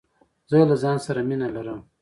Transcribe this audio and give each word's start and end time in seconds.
زه 0.49 0.57
له 0.69 0.75
ځانه 0.83 1.01
سره 1.05 1.21
مینه 1.29 1.47
لرم. 1.55 1.79